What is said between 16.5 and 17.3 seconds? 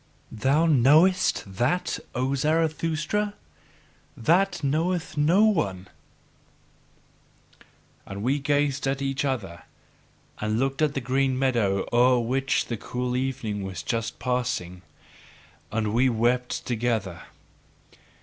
together.